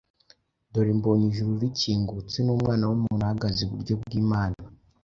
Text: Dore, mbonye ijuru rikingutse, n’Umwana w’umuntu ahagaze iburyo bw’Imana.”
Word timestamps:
Dore, 0.71 0.91
mbonye 0.97 1.25
ijuru 1.31 1.51
rikingutse, 1.63 2.37
n’Umwana 2.41 2.83
w’umuntu 2.89 3.23
ahagaze 3.23 3.59
iburyo 3.63 3.93
bw’Imana.” 4.01 4.57